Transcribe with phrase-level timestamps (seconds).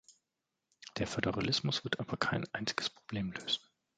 [0.97, 3.61] Der Föderalismus wird aber kein einziges Problem lösen.